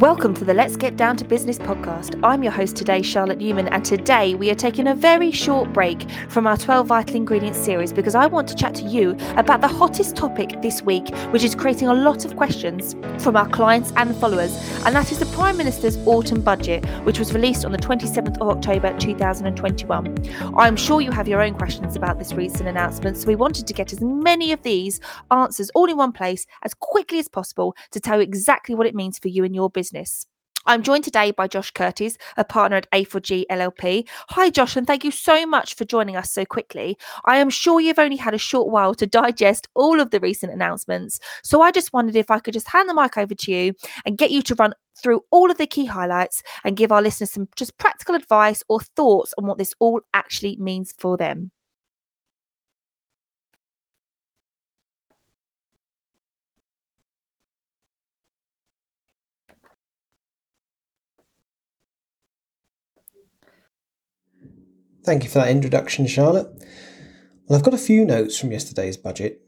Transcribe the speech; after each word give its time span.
Welcome 0.00 0.34
to 0.34 0.44
the 0.44 0.54
Let's 0.54 0.76
Get 0.76 0.96
Down 0.96 1.16
to 1.18 1.24
Business 1.24 1.56
podcast. 1.56 2.18
I'm 2.24 2.42
your 2.42 2.50
host 2.50 2.74
today, 2.74 3.00
Charlotte 3.00 3.38
Newman, 3.38 3.68
and 3.68 3.84
today 3.84 4.34
we 4.34 4.50
are 4.50 4.54
taking 4.56 4.88
a 4.88 4.94
very 4.94 5.30
short 5.30 5.72
break 5.72 6.10
from 6.28 6.48
our 6.48 6.56
12 6.56 6.88
Vital 6.88 7.14
Ingredients 7.14 7.60
series 7.60 7.92
because 7.92 8.16
I 8.16 8.26
want 8.26 8.48
to 8.48 8.56
chat 8.56 8.74
to 8.74 8.82
you 8.82 9.16
about 9.36 9.60
the 9.60 9.68
hottest 9.68 10.16
topic 10.16 10.60
this 10.62 10.82
week, 10.82 11.14
which 11.30 11.44
is 11.44 11.54
creating 11.54 11.86
a 11.86 11.94
lot 11.94 12.24
of 12.24 12.34
questions 12.34 12.96
from 13.22 13.36
our 13.36 13.48
clients 13.48 13.92
and 13.94 14.16
followers, 14.16 14.52
and 14.84 14.96
that 14.96 15.12
is 15.12 15.20
the 15.20 15.26
Prime 15.26 15.56
Minister's 15.56 15.96
autumn 16.08 16.40
budget, 16.40 16.84
which 17.04 17.20
was 17.20 17.32
released 17.32 17.64
on 17.64 17.70
the 17.70 17.78
27th 17.78 18.40
of 18.40 18.48
October 18.48 18.98
2021. 18.98 20.54
I'm 20.58 20.74
sure 20.74 21.02
you 21.02 21.12
have 21.12 21.28
your 21.28 21.40
own 21.40 21.54
questions 21.54 21.94
about 21.94 22.18
this 22.18 22.32
recent 22.32 22.68
announcement, 22.68 23.16
so 23.16 23.28
we 23.28 23.36
wanted 23.36 23.68
to 23.68 23.72
get 23.72 23.92
as 23.92 24.00
many 24.00 24.50
of 24.50 24.60
these 24.64 24.98
answers 25.30 25.70
all 25.76 25.88
in 25.88 25.96
one 25.96 26.12
place 26.12 26.46
as 26.64 26.74
quickly 26.74 27.20
as 27.20 27.28
possible 27.28 27.76
to 27.92 28.00
tell 28.00 28.16
you 28.16 28.24
exactly 28.24 28.74
what 28.74 28.88
it 28.88 28.94
means 28.96 29.20
for 29.20 29.28
you 29.28 29.44
and 29.44 29.54
your 29.54 29.70
business 29.70 29.83
business. 29.84 30.26
I'm 30.66 30.82
joined 30.82 31.04
today 31.04 31.30
by 31.30 31.46
Josh 31.46 31.70
Curtis, 31.70 32.16
a 32.38 32.44
partner 32.44 32.78
at 32.78 32.90
A4G 32.90 33.44
LLP. 33.50 34.08
Hi, 34.30 34.48
Josh, 34.48 34.76
and 34.76 34.86
thank 34.86 35.04
you 35.04 35.10
so 35.10 35.44
much 35.44 35.74
for 35.74 35.84
joining 35.84 36.16
us 36.16 36.32
so 36.32 36.46
quickly. 36.46 36.96
I 37.26 37.36
am 37.36 37.50
sure 37.50 37.82
you've 37.82 37.98
only 37.98 38.16
had 38.16 38.32
a 38.32 38.38
short 38.38 38.70
while 38.70 38.94
to 38.94 39.06
digest 39.06 39.68
all 39.74 40.00
of 40.00 40.10
the 40.10 40.20
recent 40.20 40.54
announcements. 40.54 41.20
So 41.42 41.60
I 41.60 41.70
just 41.70 41.92
wondered 41.92 42.16
if 42.16 42.30
I 42.30 42.38
could 42.38 42.54
just 42.54 42.70
hand 42.70 42.88
the 42.88 42.94
mic 42.94 43.18
over 43.18 43.34
to 43.34 43.52
you 43.52 43.74
and 44.06 44.16
get 44.16 44.30
you 44.30 44.40
to 44.40 44.54
run 44.54 44.72
through 45.02 45.20
all 45.30 45.50
of 45.50 45.58
the 45.58 45.66
key 45.66 45.84
highlights 45.84 46.42
and 46.64 46.78
give 46.78 46.90
our 46.90 47.02
listeners 47.02 47.32
some 47.32 47.46
just 47.56 47.76
practical 47.76 48.14
advice 48.14 48.62
or 48.66 48.80
thoughts 48.80 49.34
on 49.36 49.46
what 49.46 49.58
this 49.58 49.74
all 49.80 50.00
actually 50.14 50.56
means 50.56 50.94
for 50.96 51.18
them. 51.18 51.50
Thank 65.04 65.22
you 65.22 65.28
for 65.28 65.38
that 65.38 65.50
introduction, 65.50 66.06
Charlotte. 66.06 66.48
Well, 67.46 67.58
I've 67.58 67.64
got 67.64 67.74
a 67.74 67.78
few 67.78 68.06
notes 68.06 68.38
from 68.38 68.52
yesterday's 68.52 68.96
budget, 68.96 69.42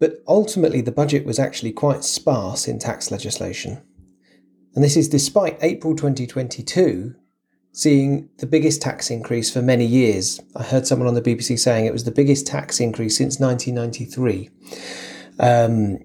but 0.00 0.22
ultimately 0.26 0.80
the 0.80 0.92
budget 0.92 1.26
was 1.26 1.38
actually 1.38 1.72
quite 1.72 2.04
sparse 2.04 2.66
in 2.66 2.78
tax 2.78 3.10
legislation. 3.10 3.82
And 4.74 4.82
this 4.82 4.96
is 4.96 5.08
despite 5.08 5.58
April 5.60 5.94
2022 5.94 7.14
seeing 7.72 8.28
the 8.38 8.46
biggest 8.46 8.80
tax 8.80 9.10
increase 9.10 9.52
for 9.52 9.60
many 9.60 9.84
years. 9.84 10.40
I 10.56 10.62
heard 10.62 10.86
someone 10.86 11.08
on 11.08 11.14
the 11.14 11.22
BBC 11.22 11.58
saying 11.58 11.86
it 11.86 11.92
was 11.92 12.04
the 12.04 12.12
biggest 12.12 12.46
tax 12.46 12.80
increase 12.80 13.16
since 13.18 13.40
1993, 13.40 14.48
um, 15.40 15.98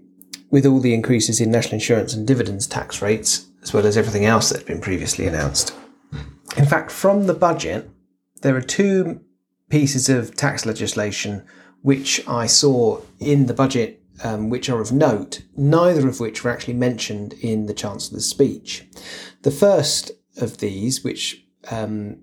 with 0.50 0.66
all 0.66 0.80
the 0.80 0.96
increases 0.96 1.40
in 1.40 1.52
national 1.52 1.76
insurance 1.76 2.16
and 2.16 2.28
dividends 2.28 2.66
tax 2.66 3.04
rates, 3.04 3.46
as 3.62 3.72
well 3.72 3.86
as 3.86 3.98
everything 3.98 4.26
else 4.26 4.50
that 4.50 4.58
had 4.58 4.68
been 4.68 4.82
previously 4.82 5.28
announced. 5.28 5.74
In 6.58 6.66
fact, 6.66 6.90
from 6.90 7.28
the 7.28 7.36
budget, 7.36 7.88
there 8.42 8.56
are 8.56 8.62
two 8.62 9.22
pieces 9.70 10.10
of 10.10 10.36
tax 10.36 10.66
legislation 10.66 11.46
which 11.82 12.26
I 12.28 12.46
saw 12.46 13.02
in 13.20 13.46
the 13.46 13.54
budget 13.54 14.02
um, 14.24 14.50
which 14.50 14.70
are 14.70 14.82
of 14.82 14.92
note, 14.92 15.44
neither 15.56 16.08
of 16.08 16.20
which 16.20 16.44
were 16.44 16.52
actually 16.52 16.74
mentioned 16.74 17.34
in 17.34 17.68
the 17.68 17.74
Chancellor's 17.74 18.26
speech. 18.26 18.86
The 19.44 19.52
first 19.52 20.12
of 20.38 20.58
these, 20.58 21.04
which 21.04 21.46
um, 21.72 22.18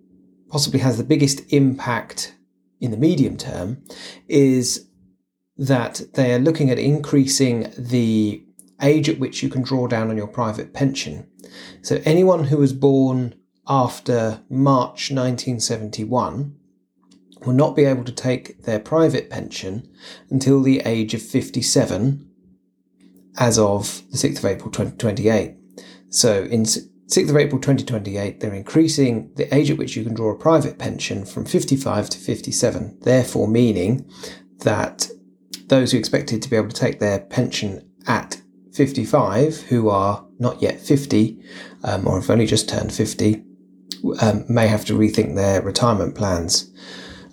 possibly 0.48 0.80
has 0.80 0.98
the 0.98 1.04
biggest 1.04 1.40
impact 1.52 2.34
in 2.80 2.90
the 2.90 2.96
medium 2.96 3.36
term, 3.36 3.82
is 4.28 4.88
that 5.56 6.02
they 6.14 6.34
are 6.34 6.38
looking 6.38 6.70
at 6.70 6.78
increasing 6.78 7.72
the 7.78 8.44
age 8.82 9.08
at 9.08 9.18
which 9.18 9.42
you 9.42 9.48
can 9.48 9.62
draw 9.62 9.86
down 9.86 10.10
on 10.10 10.16
your 10.18 10.26
private 10.26 10.74
pension. 10.74 11.26
So 11.80 12.02
anyone 12.04 12.44
who 12.44 12.58
was 12.58 12.74
born 12.74 13.34
after 13.68 14.42
March 14.48 15.10
1971 15.10 16.56
will 17.44 17.52
not 17.52 17.76
be 17.76 17.84
able 17.84 18.04
to 18.04 18.12
take 18.12 18.62
their 18.64 18.78
private 18.78 19.30
pension 19.30 19.88
until 20.30 20.62
the 20.62 20.80
age 20.80 21.14
of 21.14 21.22
57 21.22 22.28
as 23.38 23.58
of 23.58 24.02
the 24.10 24.16
6th 24.16 24.38
of 24.38 24.44
April 24.44 24.70
2028. 24.70 25.54
So 26.08 26.44
in 26.44 26.62
6th 26.62 27.30
of 27.30 27.36
April 27.36 27.60
2028, 27.60 28.40
they're 28.40 28.54
increasing 28.54 29.30
the 29.36 29.52
age 29.54 29.70
at 29.70 29.78
which 29.78 29.96
you 29.96 30.04
can 30.04 30.14
draw 30.14 30.30
a 30.30 30.38
private 30.38 30.78
pension 30.78 31.24
from 31.24 31.44
55 31.44 32.10
to 32.10 32.18
57, 32.18 32.98
therefore 33.02 33.48
meaning 33.48 34.10
that 34.60 35.08
those 35.66 35.92
who 35.92 35.98
expected 35.98 36.42
to 36.42 36.50
be 36.50 36.56
able 36.56 36.68
to 36.68 36.74
take 36.74 36.98
their 36.98 37.20
pension 37.20 37.88
at 38.06 38.40
55, 38.72 39.62
who 39.62 39.88
are 39.88 40.26
not 40.38 40.62
yet 40.62 40.80
50 40.80 41.42
um, 41.84 42.06
or 42.06 42.20
have 42.20 42.30
only 42.30 42.46
just 42.46 42.68
turned 42.68 42.92
50, 42.92 43.42
um, 44.20 44.44
may 44.48 44.68
have 44.68 44.84
to 44.86 44.94
rethink 44.94 45.34
their 45.34 45.62
retirement 45.62 46.14
plans. 46.14 46.72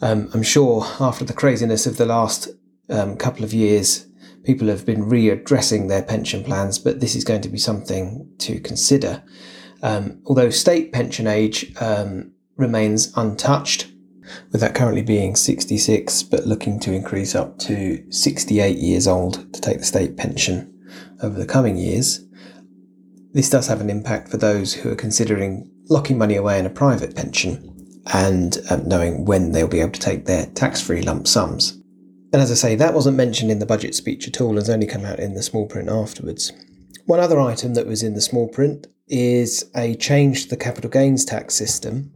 Um, 0.02 0.30
I'm 0.34 0.44
sure 0.44 0.86
after 1.00 1.24
the 1.24 1.34
craziness 1.34 1.86
of 1.86 1.98
the 1.98 2.06
last 2.06 2.50
um, 2.90 3.16
couple 3.18 3.44
of 3.44 3.54
years, 3.54 4.08
people 4.44 4.68
have 4.68 4.86
been 4.86 5.06
readdressing 5.06 5.88
their 5.88 6.04
pension 6.04 6.44
plans, 6.44 6.80
but 6.80 7.00
this 7.00 7.16
is 7.16 7.24
going 7.24 7.42
to 7.42 7.50
be 7.50 7.58
something 7.58 8.30
to 8.40 8.60
consider. 8.60 9.24
Um, 9.82 10.22
although 10.26 10.50
state 10.50 10.92
pension 10.92 11.28
age 11.28 11.74
um, 11.82 12.32
remains 12.58 13.16
untouched, 13.18 13.94
with 14.52 14.62
that 14.62 14.76
currently 14.76 15.02
being 15.02 15.36
66, 15.36 16.24
but 16.24 16.46
looking 16.46 16.80
to 16.82 16.94
increase 16.94 17.36
up 17.36 17.60
to 17.60 18.04
68 18.12 18.78
years 18.78 19.08
old 19.08 19.54
to 19.54 19.62
take 19.62 19.80
the 19.80 19.86
state 19.86 20.18
pension 20.18 20.70
over 21.22 21.38
the 21.38 21.46
coming 21.46 21.78
years. 21.78 22.26
This 23.34 23.50
does 23.50 23.66
have 23.66 23.82
an 23.82 23.90
impact 23.90 24.30
for 24.30 24.38
those 24.38 24.74
who 24.74 24.92
are 24.92 24.96
considering 24.96 25.68
locking 25.90 26.20
money 26.20 26.36
away 26.36 26.60
in 26.60 26.68
a 26.68 26.70
private 26.70 27.16
pension 27.16 27.70
and 28.14 28.60
um, 28.70 28.88
knowing 28.88 29.26
when 29.26 29.52
they'll 29.52 29.68
be 29.68 29.80
able 29.80 29.92
to 29.92 30.00
take 30.00 30.26
their 30.26 30.46
tax 30.48 30.80
free 30.82 31.02
lump 31.02 31.28
sums. 31.28 31.82
And 32.32 32.42
as 32.42 32.52
I 32.52 32.56
say, 32.56 32.76
that 32.76 32.94
wasn't 32.94 33.18
mentioned 33.18 33.50
in 33.50 33.58
the 33.58 33.66
budget 33.66 33.96
speech 33.96 34.28
at 34.28 34.40
all, 34.40 34.50
and 34.50 34.60
has 34.60 34.70
only 34.70 34.86
come 34.86 35.04
out 35.04 35.20
in 35.20 35.34
the 35.34 35.42
small 35.42 35.66
print 35.66 35.90
afterwards. 35.90 36.52
One 37.06 37.20
other 37.20 37.40
item 37.40 37.74
that 37.74 37.88
was 37.88 38.04
in 38.04 38.14
the 38.14 38.22
small 38.22 38.48
print 38.48 38.88
is 39.08 39.70
a 39.76 39.96
change 39.96 40.44
to 40.44 40.50
the 40.50 40.58
capital 40.58 40.90
gains 40.90 41.26
tax 41.26 41.56
system, 41.56 42.12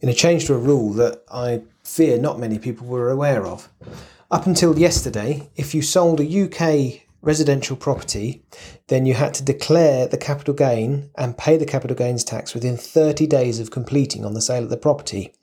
in 0.00 0.08
a 0.10 0.14
change 0.14 0.46
to 0.46 0.54
a 0.54 0.58
rule 0.58 0.92
that 0.94 1.22
I 1.32 1.62
fear 1.84 2.18
not 2.18 2.38
many 2.38 2.58
people 2.58 2.86
were 2.86 3.10
aware 3.10 3.46
of. 3.46 3.68
Up 4.30 4.46
until 4.46 4.78
yesterday, 4.78 5.50
if 5.56 5.74
you 5.74 5.82
sold 5.82 6.20
a 6.20 6.44
UK 6.44 7.02
residential 7.22 7.76
property, 7.76 8.42
then 8.88 9.06
you 9.06 9.14
had 9.14 9.34
to 9.34 9.44
declare 9.44 10.06
the 10.06 10.16
capital 10.16 10.54
gain 10.54 11.10
and 11.16 11.36
pay 11.36 11.56
the 11.56 11.66
capital 11.66 11.96
gains 11.96 12.24
tax 12.24 12.54
within 12.54 12.76
30 12.76 13.26
days 13.26 13.60
of 13.60 13.70
completing 13.70 14.24
on 14.24 14.34
the 14.34 14.40
sale 14.40 14.64
of 14.64 14.70
the 14.70 14.76
property. 14.76 15.34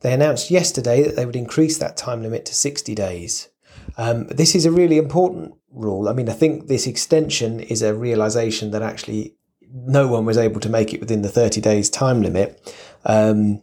They 0.00 0.12
announced 0.12 0.50
yesterday 0.50 1.02
that 1.02 1.16
they 1.16 1.26
would 1.26 1.36
increase 1.36 1.78
that 1.78 1.96
time 1.96 2.22
limit 2.22 2.44
to 2.46 2.54
60 2.54 2.94
days. 2.94 3.48
Um, 3.96 4.26
this 4.28 4.54
is 4.54 4.64
a 4.64 4.70
really 4.70 4.96
important 4.96 5.54
rule. 5.72 6.08
I 6.08 6.12
mean, 6.12 6.28
I 6.28 6.34
think 6.34 6.68
this 6.68 6.86
extension 6.86 7.60
is 7.60 7.82
a 7.82 7.94
realization 7.94 8.70
that 8.70 8.82
actually 8.82 9.34
no 9.70 10.06
one 10.06 10.24
was 10.24 10.38
able 10.38 10.60
to 10.60 10.68
make 10.68 10.94
it 10.94 11.00
within 11.00 11.22
the 11.22 11.28
30 11.28 11.60
days 11.60 11.90
time 11.90 12.22
limit. 12.22 12.74
Um, 13.04 13.62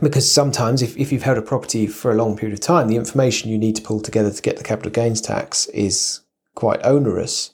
because 0.00 0.30
sometimes 0.30 0.82
if, 0.82 0.96
if 0.96 1.12
you've 1.12 1.22
held 1.22 1.38
a 1.38 1.42
property 1.42 1.86
for 1.86 2.10
a 2.10 2.14
long 2.14 2.36
period 2.36 2.54
of 2.54 2.60
time, 2.60 2.88
the 2.88 2.96
information 2.96 3.50
you 3.50 3.58
need 3.58 3.76
to 3.76 3.82
pull 3.82 4.00
together 4.00 4.30
to 4.30 4.42
get 4.42 4.56
the 4.56 4.64
capital 4.64 4.90
gains 4.90 5.20
tax 5.20 5.66
is 5.66 6.21
quite 6.54 6.84
onerous. 6.84 7.50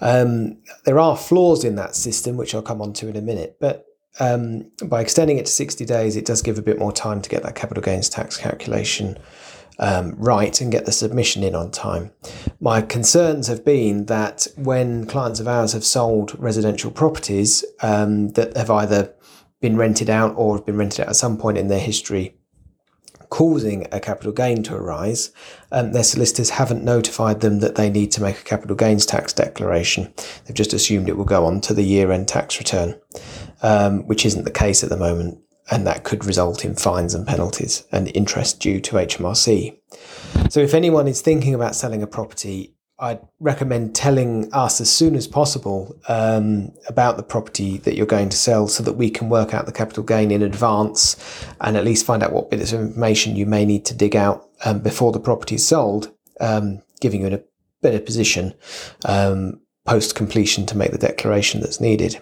Um, 0.00 0.58
there 0.84 0.98
are 0.98 1.16
flaws 1.16 1.64
in 1.64 1.76
that 1.76 1.94
system, 1.94 2.36
which 2.36 2.54
I'll 2.54 2.62
come 2.62 2.82
on 2.82 2.92
to 2.94 3.08
in 3.08 3.16
a 3.16 3.22
minute, 3.22 3.56
but 3.60 3.86
um, 4.20 4.70
by 4.84 5.00
extending 5.00 5.38
it 5.38 5.46
to 5.46 5.52
60 5.52 5.84
days, 5.84 6.16
it 6.16 6.24
does 6.24 6.42
give 6.42 6.58
a 6.58 6.62
bit 6.62 6.78
more 6.78 6.92
time 6.92 7.20
to 7.22 7.28
get 7.28 7.42
that 7.42 7.56
capital 7.56 7.82
gains 7.82 8.08
tax 8.08 8.36
calculation 8.36 9.18
um, 9.78 10.14
right 10.16 10.60
and 10.60 10.70
get 10.70 10.86
the 10.86 10.92
submission 10.92 11.42
in 11.42 11.54
on 11.54 11.70
time. 11.70 12.12
My 12.60 12.80
concerns 12.80 13.48
have 13.48 13.64
been 13.64 14.06
that 14.06 14.46
when 14.56 15.06
clients 15.06 15.40
of 15.40 15.48
ours 15.48 15.72
have 15.72 15.84
sold 15.84 16.38
residential 16.38 16.90
properties 16.90 17.64
um, 17.82 18.30
that 18.30 18.56
have 18.56 18.70
either 18.70 19.12
been 19.60 19.76
rented 19.76 20.10
out 20.10 20.34
or 20.36 20.56
have 20.56 20.66
been 20.66 20.76
rented 20.76 21.00
out 21.00 21.08
at 21.08 21.16
some 21.16 21.36
point 21.36 21.58
in 21.58 21.68
their 21.68 21.80
history 21.80 22.36
causing 23.34 23.84
a 23.90 23.98
capital 23.98 24.30
gain 24.30 24.62
to 24.62 24.76
arise, 24.76 25.32
um, 25.72 25.90
their 25.90 26.04
solicitors 26.04 26.50
haven't 26.50 26.84
notified 26.84 27.40
them 27.40 27.58
that 27.58 27.74
they 27.74 27.90
need 27.90 28.12
to 28.12 28.22
make 28.22 28.38
a 28.38 28.44
capital 28.44 28.76
gains 28.76 29.04
tax 29.04 29.32
declaration. 29.32 30.14
They've 30.44 30.54
just 30.54 30.72
assumed 30.72 31.08
it 31.08 31.16
will 31.16 31.24
go 31.24 31.44
on 31.44 31.60
to 31.62 31.74
the 31.74 31.82
year 31.82 32.12
end 32.12 32.28
tax 32.28 32.60
return, 32.60 32.94
um, 33.60 34.06
which 34.06 34.24
isn't 34.24 34.44
the 34.44 34.52
case 34.52 34.84
at 34.84 34.88
the 34.88 34.96
moment. 34.96 35.40
And 35.68 35.84
that 35.84 36.04
could 36.04 36.24
result 36.24 36.64
in 36.64 36.76
fines 36.76 37.12
and 37.12 37.26
penalties 37.26 37.84
and 37.90 38.14
interest 38.14 38.60
due 38.60 38.80
to 38.82 38.96
HMRC. 38.96 39.78
So, 40.48 40.60
if 40.60 40.72
anyone 40.72 41.08
is 41.08 41.20
thinking 41.20 41.54
about 41.54 41.74
selling 41.74 42.04
a 42.04 42.06
property, 42.06 42.73
I'd 42.98 43.20
recommend 43.40 43.94
telling 43.94 44.52
us 44.52 44.80
as 44.80 44.90
soon 44.90 45.16
as 45.16 45.26
possible 45.26 45.98
um, 46.08 46.72
about 46.88 47.16
the 47.16 47.24
property 47.24 47.78
that 47.78 47.96
you're 47.96 48.06
going 48.06 48.28
to 48.28 48.36
sell 48.36 48.68
so 48.68 48.84
that 48.84 48.92
we 48.92 49.10
can 49.10 49.28
work 49.28 49.52
out 49.52 49.66
the 49.66 49.72
capital 49.72 50.04
gain 50.04 50.30
in 50.30 50.42
advance 50.42 51.16
and 51.60 51.76
at 51.76 51.84
least 51.84 52.06
find 52.06 52.22
out 52.22 52.32
what 52.32 52.50
bits 52.50 52.72
of 52.72 52.80
information 52.80 53.34
you 53.34 53.46
may 53.46 53.64
need 53.64 53.84
to 53.86 53.94
dig 53.94 54.14
out 54.14 54.48
um, 54.64 54.78
before 54.78 55.10
the 55.10 55.18
property 55.18 55.56
is 55.56 55.66
sold, 55.66 56.12
um, 56.40 56.82
giving 57.00 57.22
you 57.22 57.26
in 57.26 57.34
a 57.34 57.42
better 57.82 58.00
position 58.00 58.54
um, 59.06 59.60
post 59.84 60.14
completion 60.14 60.64
to 60.66 60.76
make 60.76 60.92
the 60.92 60.98
declaration 60.98 61.60
that's 61.60 61.80
needed. 61.80 62.20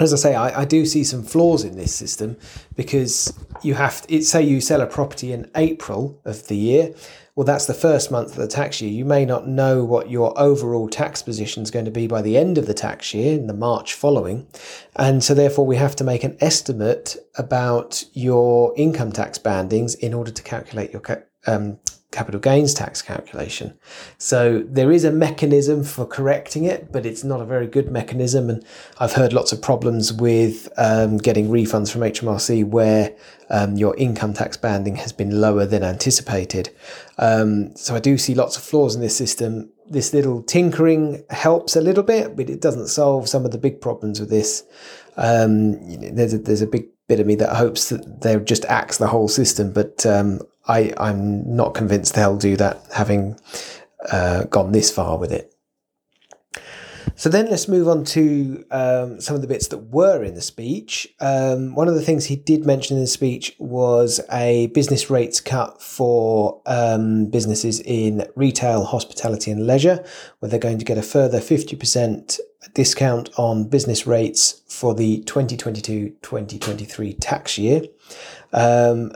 as 0.00 0.12
I 0.12 0.16
say, 0.16 0.34
I, 0.34 0.60
I, 0.60 0.64
do 0.64 0.86
see 0.86 1.02
some 1.02 1.24
flaws 1.24 1.64
in 1.64 1.76
this 1.76 1.94
system 1.94 2.36
because 2.76 3.32
you 3.62 3.74
have 3.74 4.02
to, 4.02 4.14
it, 4.14 4.24
say 4.24 4.42
you 4.42 4.60
sell 4.60 4.80
a 4.80 4.86
property 4.86 5.32
in 5.32 5.50
April 5.56 6.20
of 6.24 6.46
the 6.46 6.56
year. 6.56 6.94
Well, 7.38 7.44
that's 7.44 7.66
the 7.66 7.72
first 7.72 8.10
month 8.10 8.30
of 8.30 8.38
the 8.38 8.48
tax 8.48 8.80
year. 8.80 8.90
You 8.90 9.04
may 9.04 9.24
not 9.24 9.46
know 9.46 9.84
what 9.84 10.10
your 10.10 10.36
overall 10.36 10.88
tax 10.88 11.22
position 11.22 11.62
is 11.62 11.70
going 11.70 11.84
to 11.84 11.90
be 11.92 12.08
by 12.08 12.20
the 12.20 12.36
end 12.36 12.58
of 12.58 12.66
the 12.66 12.74
tax 12.74 13.14
year 13.14 13.38
in 13.38 13.46
the 13.46 13.54
March 13.54 13.94
following. 13.94 14.48
And 14.96 15.22
so, 15.22 15.34
therefore, 15.34 15.64
we 15.64 15.76
have 15.76 15.94
to 15.94 16.02
make 16.04 16.24
an 16.24 16.36
estimate 16.40 17.16
about 17.36 18.02
your 18.12 18.74
income 18.76 19.12
tax 19.12 19.38
bandings 19.38 19.94
in 19.94 20.14
order 20.14 20.32
to 20.32 20.42
calculate 20.42 20.92
your 20.92 21.00
um, 21.46 21.78
capital 22.18 22.40
gains 22.40 22.74
tax 22.74 23.00
calculation. 23.00 23.78
So 24.18 24.64
there 24.66 24.90
is 24.90 25.04
a 25.04 25.12
mechanism 25.12 25.84
for 25.84 26.04
correcting 26.04 26.64
it, 26.64 26.90
but 26.90 27.06
it's 27.06 27.22
not 27.22 27.40
a 27.40 27.44
very 27.44 27.68
good 27.68 27.92
mechanism. 27.92 28.50
And 28.50 28.64
I've 28.98 29.12
heard 29.12 29.32
lots 29.32 29.52
of 29.52 29.62
problems 29.62 30.12
with 30.12 30.68
um, 30.76 31.18
getting 31.18 31.48
refunds 31.48 31.92
from 31.92 32.00
HMRC 32.00 32.64
where 32.64 33.14
um, 33.50 33.76
your 33.76 33.96
income 33.96 34.32
tax 34.32 34.56
banding 34.56 34.96
has 34.96 35.12
been 35.12 35.40
lower 35.40 35.64
than 35.64 35.84
anticipated. 35.84 36.70
Um, 37.18 37.76
so 37.76 37.94
I 37.94 38.00
do 38.00 38.18
see 38.18 38.34
lots 38.34 38.56
of 38.56 38.64
flaws 38.64 38.96
in 38.96 39.00
this 39.00 39.16
system. 39.16 39.70
This 39.88 40.12
little 40.12 40.42
tinkering 40.42 41.22
helps 41.30 41.76
a 41.76 41.80
little 41.80 42.02
bit, 42.02 42.34
but 42.36 42.50
it 42.50 42.60
doesn't 42.60 42.88
solve 42.88 43.28
some 43.28 43.44
of 43.44 43.52
the 43.52 43.58
big 43.58 43.80
problems 43.80 44.18
with 44.18 44.28
this. 44.28 44.64
Um, 45.16 45.78
there's 46.16 46.34
a, 46.34 46.38
there's 46.38 46.62
a 46.62 46.66
big 46.66 46.86
bit 47.06 47.20
of 47.20 47.26
me 47.26 47.36
that 47.36 47.56
hopes 47.56 47.88
that 47.90 48.22
they'll 48.22 48.40
just 48.40 48.64
axe 48.64 48.98
the 48.98 49.06
whole 49.06 49.28
system, 49.28 49.72
but 49.72 50.04
um, 50.04 50.40
I, 50.68 50.92
I'm 50.98 51.56
not 51.56 51.74
convinced 51.74 52.14
they'll 52.14 52.36
do 52.36 52.56
that, 52.56 52.82
having 52.94 53.38
uh, 54.10 54.44
gone 54.44 54.72
this 54.72 54.90
far 54.90 55.18
with 55.18 55.32
it. 55.32 55.54
So 57.18 57.28
then 57.28 57.50
let's 57.50 57.66
move 57.66 57.88
on 57.88 58.04
to 58.04 58.64
um, 58.70 59.20
some 59.20 59.34
of 59.34 59.42
the 59.42 59.48
bits 59.48 59.66
that 59.68 59.78
were 59.78 60.22
in 60.22 60.34
the 60.34 60.40
speech. 60.40 61.08
Um, 61.18 61.74
one 61.74 61.88
of 61.88 61.96
the 61.96 62.02
things 62.02 62.26
he 62.26 62.36
did 62.36 62.64
mention 62.64 62.96
in 62.96 63.02
the 63.02 63.08
speech 63.08 63.56
was 63.58 64.20
a 64.30 64.68
business 64.68 65.10
rates 65.10 65.40
cut 65.40 65.82
for 65.82 66.62
um, 66.66 67.26
businesses 67.26 67.80
in 67.80 68.24
retail, 68.36 68.84
hospitality, 68.84 69.50
and 69.50 69.66
leisure, 69.66 70.04
where 70.38 70.48
they're 70.48 70.60
going 70.60 70.78
to 70.78 70.84
get 70.84 70.96
a 70.96 71.02
further 71.02 71.40
50% 71.40 72.38
discount 72.74 73.30
on 73.36 73.68
business 73.68 74.06
rates 74.06 74.62
for 74.68 74.94
the 74.94 75.22
2022 75.22 76.10
2023 76.22 77.14
tax 77.14 77.58
year. 77.58 77.82
Um, 78.52 79.10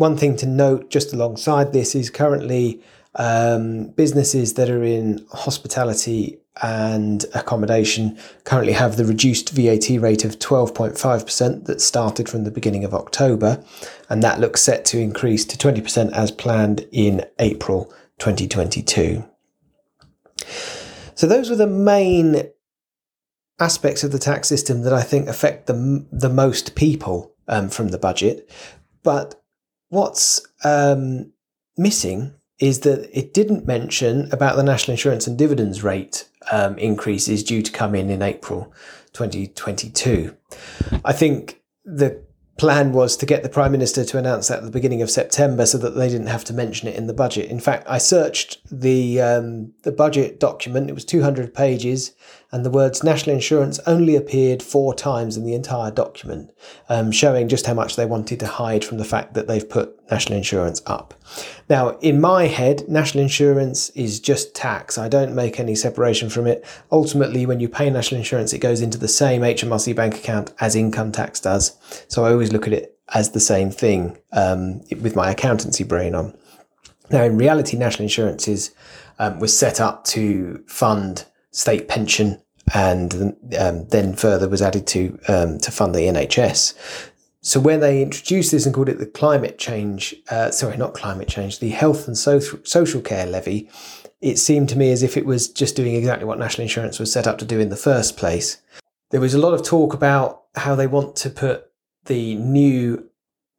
one 0.00 0.16
thing 0.16 0.34
to 0.34 0.46
note 0.46 0.88
just 0.88 1.12
alongside 1.12 1.74
this 1.74 1.94
is 1.94 2.08
currently 2.08 2.82
um, 3.16 3.88
businesses 3.88 4.54
that 4.54 4.70
are 4.70 4.82
in 4.82 5.26
hospitality 5.30 6.38
and 6.62 7.26
accommodation 7.34 8.18
currently 8.44 8.72
have 8.72 8.96
the 8.96 9.04
reduced 9.04 9.50
VAT 9.50 9.90
rate 10.00 10.24
of 10.24 10.38
12.5% 10.38 11.66
that 11.66 11.82
started 11.82 12.30
from 12.30 12.44
the 12.44 12.50
beginning 12.50 12.82
of 12.82 12.94
October, 12.94 13.62
and 14.08 14.22
that 14.22 14.40
looks 14.40 14.62
set 14.62 14.86
to 14.86 14.98
increase 14.98 15.44
to 15.44 15.58
20% 15.58 16.10
as 16.12 16.30
planned 16.30 16.86
in 16.90 17.22
April 17.38 17.92
2022. 18.20 19.22
So, 21.14 21.26
those 21.26 21.50
were 21.50 21.56
the 21.56 21.66
main 21.66 22.48
aspects 23.58 24.02
of 24.02 24.12
the 24.12 24.18
tax 24.18 24.48
system 24.48 24.80
that 24.82 24.94
I 24.94 25.02
think 25.02 25.28
affect 25.28 25.66
the, 25.66 26.06
the 26.10 26.30
most 26.30 26.74
people 26.74 27.34
um, 27.48 27.68
from 27.68 27.88
the 27.88 27.98
budget. 27.98 28.50
But 29.02 29.39
what's 29.90 30.40
um, 30.64 31.32
missing 31.76 32.34
is 32.58 32.80
that 32.80 33.08
it 33.16 33.32
didn't 33.32 33.66
mention 33.66 34.28
about 34.32 34.56
the 34.56 34.62
national 34.62 34.92
insurance 34.92 35.26
and 35.26 35.38
dividends 35.38 35.82
rate 35.82 36.28
um, 36.50 36.76
increases 36.78 37.42
due 37.44 37.62
to 37.62 37.72
come 37.72 37.94
in 37.94 38.10
in 38.10 38.22
April 38.22 38.72
2022. 39.12 40.36
I 41.04 41.12
think 41.12 41.60
the 41.84 42.22
plan 42.60 42.92
was 42.92 43.16
to 43.16 43.24
get 43.24 43.42
the 43.42 43.48
Prime 43.48 43.72
Minister 43.72 44.04
to 44.04 44.18
announce 44.18 44.48
that 44.48 44.58
at 44.58 44.64
the 44.64 44.70
beginning 44.70 45.00
of 45.00 45.10
September 45.10 45.64
so 45.64 45.78
that 45.78 45.94
they 45.94 46.10
didn't 46.10 46.26
have 46.26 46.44
to 46.44 46.52
mention 46.52 46.88
it 46.88 46.94
in 46.94 47.06
the 47.06 47.14
budget. 47.14 47.50
In 47.50 47.58
fact, 47.58 47.86
I 47.88 47.96
searched 47.96 48.58
the, 48.70 49.18
um, 49.18 49.72
the 49.80 49.90
budget 49.90 50.38
document, 50.38 50.90
it 50.90 50.92
was 50.92 51.06
200 51.06 51.54
pages, 51.54 52.14
and 52.52 52.62
the 52.62 52.70
words 52.70 53.02
national 53.02 53.34
insurance 53.34 53.80
only 53.86 54.14
appeared 54.14 54.62
four 54.62 54.92
times 54.92 55.38
in 55.38 55.46
the 55.46 55.54
entire 55.54 55.90
document, 55.90 56.50
um, 56.90 57.10
showing 57.10 57.48
just 57.48 57.64
how 57.64 57.72
much 57.72 57.96
they 57.96 58.04
wanted 58.04 58.38
to 58.40 58.46
hide 58.46 58.84
from 58.84 58.98
the 58.98 59.06
fact 59.06 59.32
that 59.32 59.48
they've 59.48 59.66
put 59.66 59.98
national 60.10 60.38
insurance 60.38 60.82
up. 60.86 61.14
Now, 61.68 61.98
in 61.98 62.20
my 62.20 62.46
head, 62.46 62.88
national 62.88 63.22
insurance 63.22 63.90
is 63.90 64.20
just 64.20 64.54
tax. 64.54 64.98
I 64.98 65.08
don't 65.08 65.34
make 65.34 65.60
any 65.60 65.74
separation 65.74 66.28
from 66.28 66.46
it. 66.46 66.64
Ultimately, 66.90 67.46
when 67.46 67.60
you 67.60 67.68
pay 67.68 67.90
national 67.90 68.18
insurance, 68.18 68.52
it 68.52 68.58
goes 68.58 68.80
into 68.80 68.98
the 68.98 69.08
same 69.08 69.42
HMRC 69.42 69.94
bank 69.94 70.16
account 70.16 70.52
as 70.60 70.74
income 70.74 71.12
tax 71.12 71.40
does. 71.40 71.76
So 72.08 72.24
I 72.24 72.32
always 72.32 72.52
look 72.52 72.66
at 72.66 72.72
it 72.72 72.98
as 73.14 73.30
the 73.30 73.40
same 73.40 73.70
thing 73.70 74.18
um, 74.32 74.80
with 75.00 75.16
my 75.16 75.30
accountancy 75.30 75.84
brain 75.84 76.14
on. 76.14 76.36
Now, 77.10 77.24
in 77.24 77.36
reality, 77.36 77.76
national 77.76 78.04
insurance 78.04 78.46
is 78.46 78.72
um, 79.18 79.38
was 79.38 79.56
set 79.56 79.80
up 79.80 80.04
to 80.04 80.62
fund 80.66 81.26
state 81.50 81.88
pension 81.88 82.40
and 82.72 83.36
um, 83.58 83.86
then 83.88 84.14
further 84.14 84.48
was 84.48 84.62
added 84.62 84.86
to 84.86 85.18
um, 85.28 85.58
to 85.58 85.70
fund 85.70 85.94
the 85.94 86.00
NHS. 86.00 87.09
So 87.42 87.58
when 87.58 87.80
they 87.80 88.02
introduced 88.02 88.50
this 88.50 88.66
and 88.66 88.74
called 88.74 88.90
it 88.90 88.98
the 88.98 89.06
climate 89.06 89.58
change, 89.58 90.14
uh, 90.30 90.50
sorry, 90.50 90.76
not 90.76 90.94
climate 90.94 91.28
change, 91.28 91.58
the 91.58 91.70
health 91.70 92.06
and 92.06 92.16
social 92.16 92.58
social 92.64 93.00
care 93.00 93.26
levy, 93.26 93.70
it 94.20 94.38
seemed 94.38 94.68
to 94.70 94.78
me 94.78 94.92
as 94.92 95.02
if 95.02 95.16
it 95.16 95.24
was 95.24 95.48
just 95.48 95.74
doing 95.74 95.94
exactly 95.94 96.26
what 96.26 96.38
national 96.38 96.64
insurance 96.64 96.98
was 96.98 97.12
set 97.12 97.26
up 97.26 97.38
to 97.38 97.46
do 97.46 97.58
in 97.58 97.70
the 97.70 97.76
first 97.76 98.18
place. 98.18 98.60
There 99.10 99.20
was 99.20 99.34
a 99.34 99.38
lot 99.38 99.54
of 99.54 99.64
talk 99.64 99.94
about 99.94 100.42
how 100.54 100.74
they 100.74 100.86
want 100.86 101.16
to 101.16 101.30
put 101.30 101.66
the 102.04 102.36
new 102.36 103.08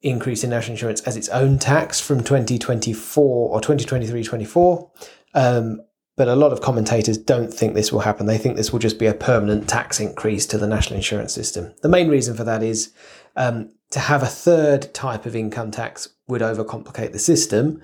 increase 0.01 0.44
in 0.44 0.50
national 0.51 0.74
insurance 0.74 1.01
as 1.01 1.18
its 1.18 1.30
own 1.30 1.57
tax 1.57 2.00
from 2.00 2.24
2024 2.24 3.50
or 3.50 3.62
2023 3.62 4.24
24. 4.24 4.92
Um, 5.33 5.81
but 6.18 6.28
a 6.28 6.36
lot 6.36 6.51
of 6.51 6.62
commentators 6.62 7.18
don't 7.18 7.51
think 7.51 7.74
this 7.74 7.92
will 7.92 8.01
happen. 8.01 8.28
They 8.28 8.38
think 8.38 8.56
this 8.56 8.72
will 8.72 8.80
just 8.80 9.00
be 9.00 9.07
a 9.07 9.13
permanent 9.13 9.68
tax 9.68 10.00
increase 10.00 10.45
to 10.48 10.57
the 10.57 10.68
national 10.68 10.98
insurance 10.98 11.33
system. 11.33 11.74
The 11.81 11.89
main 11.89 12.10
reason 12.10 12.36
for 12.36 12.44
that 12.44 12.62
is 12.62 12.94
um, 13.36 13.72
to 13.92 14.00
have 14.00 14.24
a 14.24 14.28
third 14.28 14.94
type 14.94 15.25
of 15.25 15.36
income 15.36 15.72
tax 15.72 16.10
would 16.28 16.42
overcomplicate 16.42 17.12
the 17.12 17.19
system, 17.19 17.81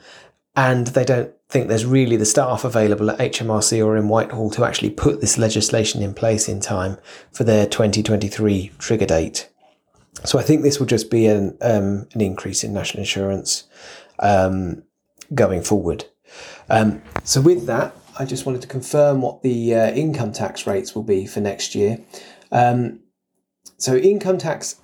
and 0.56 0.88
they 0.88 1.06
don't 1.06 1.34
think 1.50 1.68
there's 1.68 1.86
really 1.86 2.18
the 2.18 2.26
staff 2.26 2.64
available 2.64 3.10
at 3.10 3.20
HMRC 3.20 3.86
or 3.86 3.96
in 3.96 4.10
Whitehall 4.10 4.50
to 4.52 4.66
actually 4.66 4.90
put 4.90 5.22
this 5.22 5.38
legislation 5.38 6.02
in 6.02 6.14
place 6.14 6.50
in 6.50 6.60
time 6.60 6.98
for 7.32 7.44
their 7.44 7.66
2023 7.66 8.72
trigger 8.80 9.06
date. 9.06 9.50
So 10.26 10.40
I 10.40 10.42
think 10.42 10.64
this 10.64 10.80
will 10.80 10.88
just 10.88 11.10
be 11.12 11.28
an 11.28 11.58
um, 11.62 12.08
an 12.14 12.22
increase 12.22 12.64
in 12.64 12.74
national 12.74 13.02
insurance 13.02 13.66
um, 14.20 14.84
going 15.34 15.62
forward. 15.62 16.06
Um, 16.70 17.02
so 17.24 17.40
with 17.40 17.66
that, 17.68 17.96
I 18.20 18.26
just 18.26 18.46
wanted 18.46 18.62
to 18.64 18.68
confirm 18.68 19.22
what 19.22 19.44
the 19.44 19.76
uh, 19.76 19.92
income 19.92 20.32
tax 20.32 20.66
rates 20.66 20.96
will 20.96 21.04
be 21.04 21.26
for 21.26 21.40
next 21.40 21.76
year. 21.76 22.00
Um, 22.52 23.02
so 23.78 23.96
income 23.96 24.38
tax 24.38 24.78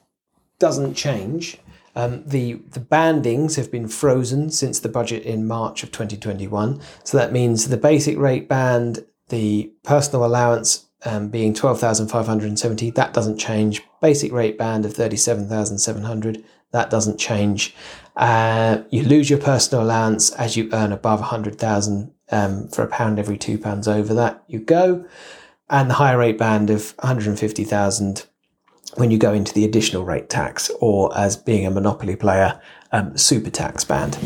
doesn't 0.63 0.93
change. 0.93 1.57
Um, 1.93 2.23
the 2.25 2.53
the 2.71 2.79
bandings 2.79 3.57
have 3.57 3.69
been 3.69 3.89
frozen 3.89 4.49
since 4.49 4.79
the 4.79 4.87
budget 4.87 5.23
in 5.23 5.45
March 5.45 5.83
of 5.83 5.91
2021. 5.91 6.79
So 7.03 7.17
that 7.17 7.33
means 7.33 7.67
the 7.67 7.75
basic 7.75 8.17
rate 8.17 8.47
band, 8.47 9.05
the 9.27 9.73
personal 9.83 10.23
allowance 10.25 10.85
um, 11.03 11.27
being 11.27 11.53
12,570, 11.53 12.91
that 12.91 13.13
doesn't 13.13 13.37
change. 13.37 13.83
Basic 14.01 14.31
rate 14.31 14.57
band 14.57 14.85
of 14.85 14.93
37,700, 14.93 16.45
that 16.71 16.89
doesn't 16.89 17.19
change. 17.19 17.75
Uh, 18.15 18.83
you 18.89 19.03
lose 19.03 19.29
your 19.29 19.39
personal 19.39 19.83
allowance 19.83 20.31
as 20.31 20.55
you 20.55 20.69
earn 20.71 20.93
above 20.93 21.19
100,000 21.19 22.13
um, 22.31 22.69
for 22.69 22.83
a 22.83 22.87
pound 22.87 23.19
every 23.19 23.37
two 23.37 23.57
pounds 23.57 23.85
over 23.85 24.13
that 24.13 24.45
you 24.47 24.59
go, 24.59 25.05
and 25.69 25.89
the 25.89 25.95
higher 25.95 26.17
rate 26.17 26.37
band 26.37 26.69
of 26.69 26.93
150,000 26.99 28.27
when 28.95 29.11
you 29.11 29.17
go 29.17 29.33
into 29.33 29.53
the 29.53 29.65
additional 29.65 30.05
rate 30.05 30.29
tax, 30.29 30.69
or 30.79 31.15
as 31.17 31.35
being 31.35 31.65
a 31.65 31.71
monopoly 31.71 32.15
player, 32.15 32.61
um, 32.91 33.17
super 33.17 33.49
tax 33.49 33.83
band. 33.83 34.17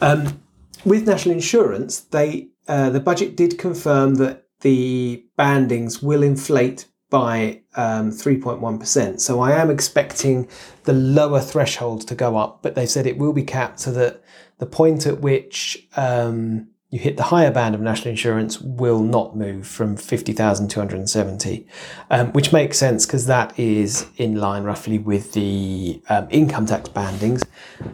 Um, 0.00 0.40
with 0.84 1.06
national 1.06 1.34
insurance, 1.34 2.00
they 2.00 2.48
uh, 2.68 2.90
the 2.90 3.00
budget 3.00 3.36
did 3.36 3.58
confirm 3.58 4.14
that 4.16 4.44
the 4.60 5.24
bandings 5.36 6.02
will 6.02 6.22
inflate 6.22 6.86
by 7.10 7.60
um, 7.76 8.10
3.1%. 8.10 9.20
So 9.20 9.40
I 9.40 9.52
am 9.52 9.70
expecting 9.70 10.48
the 10.84 10.94
lower 10.94 11.40
threshold 11.40 12.08
to 12.08 12.14
go 12.14 12.36
up, 12.36 12.62
but 12.62 12.74
they 12.74 12.86
said 12.86 13.06
it 13.06 13.18
will 13.18 13.32
be 13.32 13.44
capped 13.44 13.80
so 13.80 13.92
that 13.92 14.22
the 14.58 14.66
point 14.66 15.06
at 15.06 15.20
which 15.20 15.86
um, 15.96 16.68
you 16.94 17.00
hit 17.00 17.16
the 17.16 17.24
higher 17.24 17.50
band 17.50 17.74
of 17.74 17.80
national 17.80 18.10
insurance 18.10 18.60
will 18.60 19.00
not 19.00 19.36
move 19.36 19.66
from 19.66 19.96
50,270, 19.96 21.66
um, 22.08 22.30
which 22.30 22.52
makes 22.52 22.78
sense 22.78 23.04
because 23.04 23.26
that 23.26 23.58
is 23.58 24.06
in 24.16 24.36
line 24.36 24.62
roughly 24.62 24.98
with 24.98 25.32
the 25.32 26.00
um, 26.08 26.28
income 26.30 26.66
tax 26.66 26.88
bandings. 26.88 27.42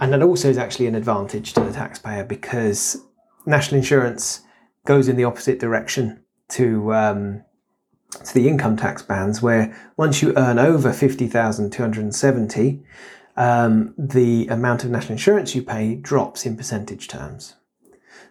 And 0.02 0.12
that 0.12 0.22
also 0.22 0.50
is 0.50 0.58
actually 0.58 0.86
an 0.86 0.94
advantage 0.94 1.54
to 1.54 1.60
the 1.60 1.72
taxpayer 1.72 2.24
because 2.24 2.98
national 3.46 3.78
insurance 3.78 4.42
goes 4.84 5.08
in 5.08 5.16
the 5.16 5.24
opposite 5.24 5.58
direction 5.58 6.22
to 6.50 6.92
um, 6.92 7.42
to 8.22 8.34
the 8.34 8.48
income 8.48 8.76
tax 8.76 9.00
bands, 9.00 9.40
where 9.40 9.74
once 9.96 10.20
you 10.20 10.34
earn 10.36 10.58
over 10.58 10.92
50,270, 10.92 12.82
um, 13.38 13.94
the 13.96 14.46
amount 14.48 14.84
of 14.84 14.90
national 14.90 15.12
insurance 15.12 15.54
you 15.54 15.62
pay 15.62 15.94
drops 15.94 16.44
in 16.44 16.54
percentage 16.54 17.08
terms. 17.08 17.54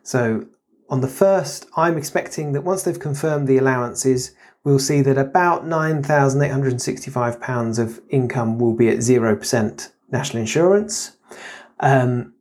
So 0.03 0.45
on 0.89 1.01
the 1.01 1.07
first, 1.07 1.67
I'm 1.77 1.97
expecting 1.97 2.53
that 2.53 2.63
once 2.63 2.81
they've 2.83 2.99
confirmed 2.99 3.47
the 3.47 3.57
allowances, 3.57 4.33
we'll 4.63 4.79
see 4.79 5.01
that 5.01 5.19
about 5.19 5.65
£9,865 5.65 7.79
of 7.79 8.01
income 8.09 8.57
will 8.57 8.73
be 8.73 8.89
at 8.89 8.97
0% 8.97 9.91
national 10.11 10.41
insurance. 10.41 11.11
Um, 11.79 12.33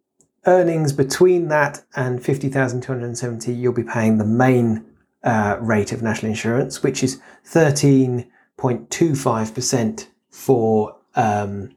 earnings 0.47 0.95
between 0.95 1.49
that 1.49 1.85
and 1.95 2.25
50,270, 2.25 3.53
you'll 3.53 3.75
be 3.75 3.85
paying 3.85 4.17
the 4.17 4.25
main 4.25 4.87
uh, 5.23 5.59
rate 5.61 5.93
of 5.93 6.01
national 6.03 6.31
insurance, 6.31 6.83
which 6.83 7.03
is 7.03 7.21
13.25% 7.47 10.07
for 10.31 10.97
um, 11.17 11.77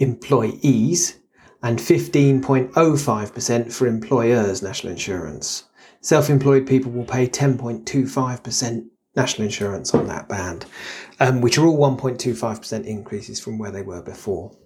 employees 0.00 1.18
and 1.62 1.78
15.05% 1.78 3.72
for 3.72 3.86
employers' 3.86 4.62
national 4.62 4.92
insurance. 4.92 5.67
Self 6.00 6.30
employed 6.30 6.66
people 6.66 6.92
will 6.92 7.04
pay 7.04 7.26
10.25% 7.26 8.86
national 9.16 9.46
insurance 9.46 9.94
on 9.94 10.06
that 10.06 10.28
band, 10.28 10.64
um, 11.18 11.40
which 11.40 11.58
are 11.58 11.66
all 11.66 11.78
1.25% 11.78 12.84
increases 12.84 13.40
from 13.40 13.58
where 13.58 13.72
they 13.72 13.82
were 13.82 14.02
before. 14.02 14.56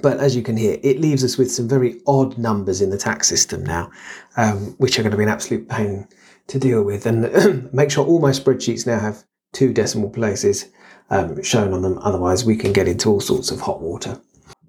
But 0.00 0.18
as 0.18 0.36
you 0.36 0.42
can 0.42 0.56
hear, 0.56 0.78
it 0.82 1.00
leaves 1.00 1.24
us 1.24 1.36
with 1.36 1.50
some 1.50 1.68
very 1.68 2.00
odd 2.06 2.38
numbers 2.38 2.80
in 2.80 2.90
the 2.90 2.98
tax 2.98 3.28
system 3.28 3.64
now, 3.64 3.90
um, 4.36 4.74
which 4.78 4.98
are 4.98 5.02
going 5.02 5.10
to 5.10 5.16
be 5.16 5.24
an 5.24 5.28
absolute 5.28 5.68
pain 5.68 6.06
to 6.46 6.58
deal 6.58 6.82
with. 6.82 7.06
And 7.06 7.72
make 7.72 7.90
sure 7.90 8.06
all 8.06 8.20
my 8.20 8.30
spreadsheets 8.30 8.86
now 8.86 9.00
have 9.00 9.24
two 9.52 9.72
decimal 9.72 10.10
places 10.10 10.70
um, 11.10 11.42
shown 11.42 11.72
on 11.72 11.82
them. 11.82 11.98
Otherwise, 11.98 12.44
we 12.44 12.56
can 12.56 12.72
get 12.72 12.88
into 12.88 13.10
all 13.10 13.20
sorts 13.20 13.50
of 13.50 13.60
hot 13.60 13.82
water. 13.82 14.20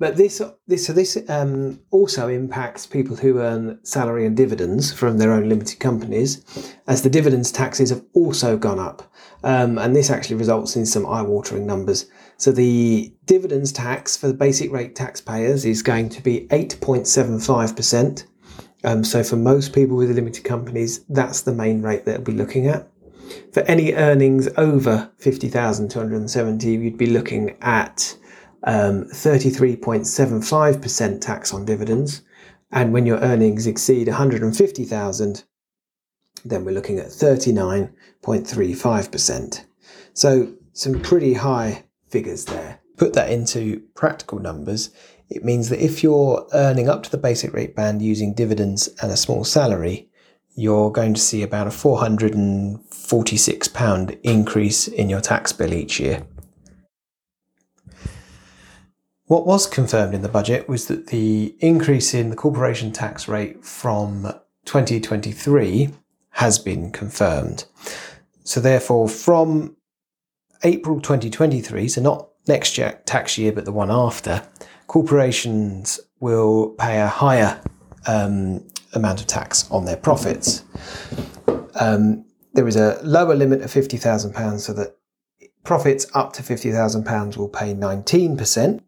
But 0.03 0.17
this, 0.17 0.41
this, 0.67 0.85
so 0.85 0.91
this 0.91 1.17
um, 1.29 1.79
also 1.89 2.27
impacts 2.27 2.85
people 2.85 3.15
who 3.15 3.39
earn 3.39 3.79
salary 3.85 4.25
and 4.25 4.35
dividends 4.35 4.91
from 4.91 5.17
their 5.17 5.31
own 5.31 5.47
limited 5.47 5.79
companies, 5.79 6.43
as 6.87 7.03
the 7.03 7.09
dividends 7.09 7.53
taxes 7.53 7.89
have 7.89 8.03
also 8.13 8.57
gone 8.57 8.79
up, 8.79 9.09
um, 9.45 9.77
and 9.77 9.95
this 9.95 10.09
actually 10.09 10.35
results 10.35 10.75
in 10.75 10.85
some 10.85 11.05
eye-watering 11.05 11.65
numbers. 11.65 12.09
So 12.35 12.51
the 12.51 13.13
dividends 13.27 13.71
tax 13.71 14.17
for 14.17 14.27
the 14.27 14.33
basic 14.33 14.73
rate 14.73 14.93
taxpayers 14.93 15.63
is 15.63 15.81
going 15.81 16.09
to 16.09 16.21
be 16.21 16.47
eight 16.51 16.77
point 16.81 17.07
seven 17.07 17.39
five 17.39 17.73
percent. 17.73 18.27
Um, 18.83 19.05
so 19.05 19.23
for 19.23 19.37
most 19.37 19.71
people 19.71 19.95
with 19.95 20.11
limited 20.11 20.43
companies, 20.43 21.05
that's 21.05 21.43
the 21.43 21.53
main 21.53 21.81
rate 21.81 22.03
that 22.03 22.17
we'll 22.17 22.35
be 22.35 22.43
looking 22.43 22.67
at. 22.67 22.89
For 23.53 23.61
any 23.61 23.93
earnings 23.93 24.49
over 24.57 25.09
fifty 25.17 25.47
thousand 25.47 25.91
two 25.91 25.99
hundred 25.99 26.17
and 26.17 26.29
seventy, 26.29 26.71
you'd 26.71 26.97
be 26.97 27.05
looking 27.05 27.55
at 27.61 28.17
um, 28.63 29.05
33.75% 29.05 31.21
tax 31.21 31.53
on 31.53 31.65
dividends. 31.65 32.21
And 32.71 32.93
when 32.93 33.05
your 33.05 33.19
earnings 33.19 33.67
exceed 33.67 34.07
150,000, 34.07 35.43
then 36.45 36.65
we're 36.65 36.71
looking 36.71 36.97
at 36.99 37.07
39.35%. 37.07 39.65
So 40.13 40.53
some 40.73 40.99
pretty 41.01 41.33
high 41.35 41.83
figures 42.09 42.45
there. 42.45 42.79
Put 42.97 43.13
that 43.13 43.31
into 43.31 43.81
practical 43.95 44.39
numbers, 44.39 44.89
it 45.29 45.43
means 45.43 45.69
that 45.69 45.83
if 45.83 46.03
you're 46.03 46.47
earning 46.53 46.87
up 46.89 47.01
to 47.03 47.09
the 47.09 47.17
basic 47.17 47.53
rate 47.53 47.75
band 47.75 48.03
using 48.03 48.33
dividends 48.33 48.87
and 49.01 49.11
a 49.11 49.17
small 49.17 49.43
salary, 49.43 50.09
you're 50.55 50.91
going 50.91 51.15
to 51.15 51.19
see 51.19 51.41
about 51.41 51.65
a 51.65 51.71
£446 51.71 54.19
increase 54.21 54.87
in 54.87 55.09
your 55.09 55.21
tax 55.21 55.51
bill 55.51 55.73
each 55.73 55.99
year. 55.99 56.27
What 59.33 59.47
was 59.47 59.65
confirmed 59.65 60.13
in 60.13 60.21
the 60.21 60.29
budget 60.29 60.69
was 60.69 60.85
that 60.89 61.07
the 61.07 61.55
increase 61.57 62.13
in 62.13 62.29
the 62.29 62.35
corporation 62.35 62.91
tax 62.91 63.27
rate 63.27 63.65
from 63.65 64.31
2023 64.65 65.89
has 66.33 66.59
been 66.59 66.91
confirmed. 66.91 67.65
So, 68.43 68.59
therefore, 68.59 69.09
from 69.09 69.75
April 70.63 71.01
2023, 71.01 71.87
so 71.87 71.99
not 71.99 72.29
next 72.47 72.77
year, 72.77 73.01
tax 73.05 73.35
year, 73.35 73.51
but 73.51 73.65
the 73.65 73.71
one 73.71 73.89
after, 73.89 74.43
corporations 74.85 75.99
will 76.19 76.75
pay 76.77 77.01
a 77.01 77.07
higher 77.07 77.59
um, 78.05 78.63
amount 78.93 79.19
of 79.19 79.25
tax 79.25 79.67
on 79.71 79.85
their 79.85 79.97
profits. 79.97 80.63
Um, 81.73 82.23
there 82.53 82.67
is 82.67 82.75
a 82.75 82.99
lower 83.01 83.33
limit 83.33 83.63
of 83.63 83.71
£50,000 83.71 84.59
so 84.59 84.73
that 84.73 84.95
profits 85.63 86.05
up 86.13 86.33
to 86.33 86.43
£50,000 86.43 87.35
will 87.35 87.49
pay 87.49 87.73
19%. 87.73 88.83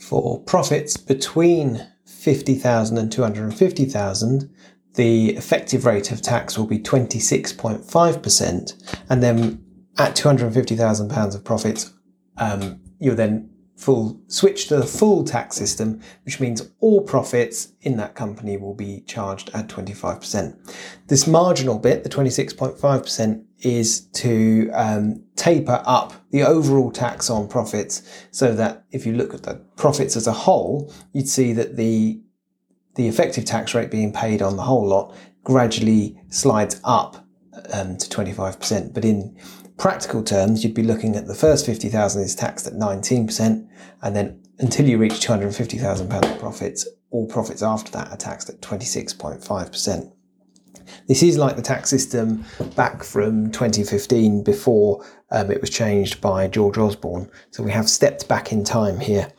For 0.00 0.40
profits 0.40 0.96
between 0.96 1.86
50,000 2.06 2.98
and 2.98 3.12
250,000, 3.12 4.50
the 4.94 5.36
effective 5.36 5.86
rate 5.86 6.10
of 6.10 6.20
tax 6.20 6.58
will 6.58 6.66
be 6.66 6.78
26.5%. 6.78 8.96
And 9.08 9.22
then 9.22 9.64
at 9.98 10.16
£250,000 10.16 11.34
of 11.34 11.44
profits, 11.44 11.92
um, 12.38 12.80
you're 12.98 13.14
then 13.14 13.50
full 13.76 14.20
switch 14.26 14.68
to 14.68 14.76
the 14.76 14.86
full 14.86 15.24
tax 15.24 15.56
system, 15.56 16.00
which 16.24 16.40
means 16.40 16.70
all 16.80 17.02
profits 17.02 17.72
in 17.80 17.96
that 17.96 18.14
company 18.14 18.56
will 18.56 18.74
be 18.74 19.02
charged 19.06 19.50
at 19.54 19.68
25%. 19.68 20.74
This 21.06 21.26
marginal 21.26 21.78
bit, 21.78 22.02
the 22.02 22.10
26.5%, 22.10 23.44
is 23.62 24.00
to 24.12 24.70
um, 24.72 25.22
taper 25.36 25.82
up 25.84 26.14
the 26.30 26.42
overall 26.42 26.90
tax 26.90 27.28
on 27.28 27.48
profits 27.48 28.02
so 28.30 28.54
that 28.54 28.84
if 28.90 29.06
you 29.06 29.12
look 29.12 29.34
at 29.34 29.42
the 29.42 29.54
profits 29.76 30.16
as 30.16 30.26
a 30.26 30.32
whole, 30.32 30.92
you'd 31.12 31.28
see 31.28 31.52
that 31.52 31.76
the 31.76 32.20
the 32.96 33.06
effective 33.06 33.44
tax 33.44 33.74
rate 33.74 33.90
being 33.90 34.12
paid 34.12 34.42
on 34.42 34.56
the 34.56 34.62
whole 34.62 34.86
lot 34.86 35.14
gradually 35.44 36.20
slides 36.28 36.80
up 36.84 37.24
um, 37.72 37.96
to 37.96 38.08
25%. 38.08 38.92
But 38.92 39.04
in 39.04 39.38
practical 39.78 40.22
terms, 40.22 40.64
you'd 40.64 40.74
be 40.74 40.82
looking 40.82 41.16
at 41.16 41.26
the 41.26 41.34
first 41.34 41.64
50,000 41.66 42.22
is 42.22 42.34
taxed 42.34 42.66
at 42.66 42.74
19%, 42.74 43.68
and 44.02 44.16
then 44.16 44.42
until 44.58 44.88
you 44.88 44.98
reach 44.98 45.20
250,000 45.20 46.10
pounds 46.10 46.28
of 46.28 46.38
profits, 46.38 46.86
all 47.10 47.26
profits 47.26 47.62
after 47.62 47.90
that 47.92 48.10
are 48.10 48.16
taxed 48.16 48.50
at 48.50 48.60
26.5%. 48.60 50.12
This 51.08 51.22
is 51.22 51.38
like 51.38 51.56
the 51.56 51.62
tax 51.62 51.90
system 51.90 52.44
back 52.76 53.02
from 53.02 53.50
2015 53.50 54.42
before 54.42 55.04
um, 55.30 55.50
it 55.50 55.60
was 55.60 55.70
changed 55.70 56.20
by 56.20 56.48
George 56.48 56.78
Osborne. 56.78 57.30
So 57.50 57.62
we 57.62 57.72
have 57.72 57.88
stepped 57.88 58.28
back 58.28 58.52
in 58.52 58.64
time 58.64 59.00
here. 59.00 59.32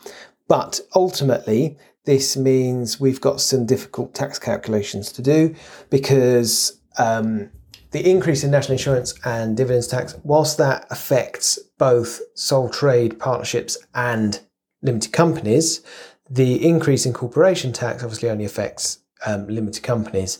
But 0.48 0.82
ultimately, 0.96 1.78
this 2.06 2.36
means 2.36 3.00
we've 3.00 3.22
got 3.22 3.40
some 3.40 3.66
difficult 3.66 4.14
tax 4.14 4.40
calculations 4.40 5.12
to 5.14 5.22
do 5.22 5.56
because 5.90 6.80
um, 6.98 7.50
the 7.92 8.10
increase 8.10 8.44
in 8.44 8.52
national 8.52 8.74
insurance 8.74 9.14
and 9.24 9.56
dividends 9.56 9.88
tax, 9.88 10.16
whilst 10.24 10.58
that 10.58 10.88
affects 10.90 11.60
both 11.78 12.22
sole 12.36 12.70
trade 12.70 13.20
partnerships 13.20 13.78
and 13.94 14.40
limited 14.82 15.12
companies, 15.12 15.82
the 16.30 16.66
increase 16.66 17.06
in 17.06 17.14
corporation 17.14 17.74
tax 17.74 18.04
obviously 18.04 18.30
only 18.30 18.46
affects 18.46 19.00
um, 19.26 19.48
limited 19.48 19.84
companies. 19.84 20.40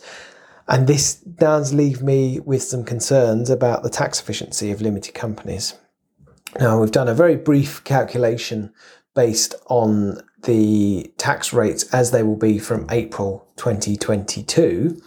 And 0.68 0.86
this 0.86 1.14
does 1.14 1.72
leave 1.72 2.02
me 2.02 2.40
with 2.40 2.62
some 2.62 2.84
concerns 2.84 3.50
about 3.50 3.82
the 3.82 3.90
tax 3.90 4.20
efficiency 4.20 4.70
of 4.70 4.80
limited 4.80 5.14
companies. 5.14 5.74
Now, 6.60 6.80
we've 6.80 6.92
done 6.92 7.08
a 7.08 7.14
very 7.14 7.36
brief 7.36 7.82
calculation 7.84 8.72
based 9.14 9.54
on 9.66 10.22
the 10.42 11.12
tax 11.18 11.52
rates 11.52 11.84
as 11.94 12.10
they 12.10 12.22
will 12.22 12.36
be 12.36 12.58
from 12.58 12.86
April 12.90 13.46
2022. 13.56 15.00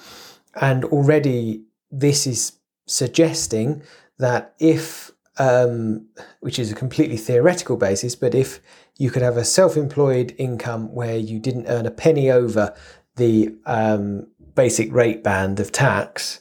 And 0.55 0.85
already 0.85 1.63
this 1.91 2.25
is 2.25 2.53
suggesting 2.85 3.81
that 4.17 4.53
if, 4.59 5.11
um, 5.37 6.07
which 6.39 6.59
is 6.59 6.71
a 6.71 6.75
completely 6.75 7.17
theoretical 7.17 7.77
basis, 7.77 8.15
but 8.15 8.33
if 8.33 8.61
you 8.97 9.11
could 9.11 9.21
have 9.21 9.37
a 9.37 9.43
self 9.43 9.75
employed 9.75 10.33
income 10.37 10.93
where 10.93 11.17
you 11.17 11.39
didn't 11.39 11.67
earn 11.67 11.85
a 11.85 11.91
penny 11.91 12.31
over 12.31 12.73
the 13.17 13.55
um, 13.65 14.27
basic 14.55 14.91
rate 14.93 15.23
band 15.23 15.59
of 15.59 15.71
tax, 15.71 16.39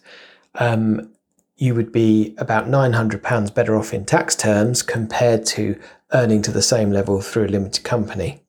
um, 0.54 1.10
you 1.56 1.74
would 1.74 1.92
be 1.92 2.34
about 2.38 2.66
£900 2.66 3.54
better 3.54 3.76
off 3.76 3.94
in 3.94 4.04
tax 4.04 4.34
terms 4.34 4.82
compared 4.82 5.46
to 5.46 5.78
earning 6.12 6.42
to 6.42 6.52
the 6.52 6.62
same 6.62 6.90
level 6.90 7.20
through 7.20 7.46
a 7.46 7.48
limited 7.48 7.84
company. 7.84 8.40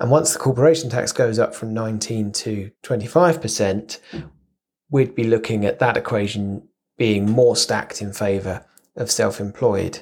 And 0.00 0.10
once 0.10 0.32
the 0.32 0.38
corporation 0.38 0.90
tax 0.90 1.12
goes 1.12 1.38
up 1.38 1.54
from 1.54 1.72
19 1.72 2.32
to 2.32 2.70
25%, 2.82 3.98
we'd 4.90 5.14
be 5.14 5.24
looking 5.24 5.64
at 5.64 5.78
that 5.78 5.96
equation 5.96 6.68
being 6.96 7.28
more 7.28 7.56
stacked 7.56 8.00
in 8.00 8.12
favour 8.12 8.64
of 8.96 9.10
self 9.10 9.40
employed. 9.40 10.00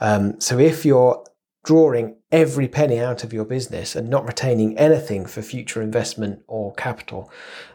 Um, 0.00 0.40
so 0.40 0.58
if 0.58 0.84
you're 0.84 1.24
drawing 1.64 2.16
every 2.32 2.66
penny 2.66 2.98
out 2.98 3.22
of 3.22 3.32
your 3.32 3.44
business 3.44 3.94
and 3.94 4.08
not 4.08 4.26
retaining 4.26 4.76
anything 4.76 5.26
for 5.26 5.42
future 5.42 5.80
investment 5.80 6.42
or 6.48 6.74
capital, 6.74 7.30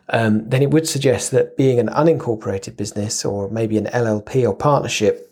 um, 0.09 0.47
then 0.49 0.61
it 0.61 0.71
would 0.71 0.87
suggest 0.87 1.31
that 1.31 1.57
being 1.57 1.79
an 1.79 1.87
unincorporated 1.87 2.77
business 2.77 3.25
or 3.25 3.49
maybe 3.49 3.77
an 3.77 3.85
LLP 3.87 4.47
or 4.47 4.55
partnership 4.55 5.27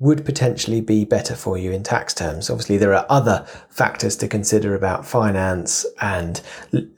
would 0.00 0.24
potentially 0.24 0.80
be 0.80 1.04
better 1.04 1.36
for 1.36 1.58
you 1.58 1.70
in 1.70 1.82
tax 1.82 2.14
terms. 2.14 2.48
Obviously, 2.48 2.78
there 2.78 2.94
are 2.94 3.04
other 3.10 3.46
factors 3.68 4.16
to 4.16 4.26
consider 4.26 4.74
about 4.74 5.04
finance 5.04 5.84
and 6.00 6.40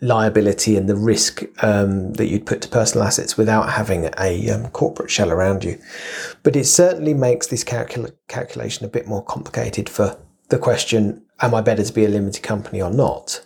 liability 0.00 0.76
and 0.76 0.88
the 0.88 0.95
risk 0.95 1.43
um, 1.64 2.12
that 2.12 2.29
you'd 2.29 2.47
put 2.47 2.62
to 2.62 2.69
personal 2.69 3.05
assets 3.05 3.37
without 3.37 3.71
having 3.71 4.09
a 4.19 4.49
um, 4.50 4.69
corporate 4.71 5.11
shell 5.11 5.33
around 5.33 5.64
you. 5.64 5.79
But 6.45 6.55
it 6.55 6.64
certainly 6.64 7.12
makes 7.12 7.49
this 7.49 7.64
calcul- 7.64 8.14
calculation 8.29 8.87
a 8.87 8.88
bit 8.88 9.09
more 9.09 9.25
complicated 9.25 9.88
for 9.88 10.17
the 10.49 10.59
question 10.59 11.25
Am 11.41 11.57
I 11.57 11.61
better 11.61 11.83
to 11.83 11.93
be 11.93 12.05
a 12.05 12.09
limited 12.09 12.45
company 12.45 12.81
or 12.81 12.91
not? 12.91 13.45